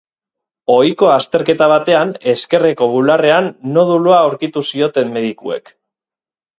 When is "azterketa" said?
1.15-1.67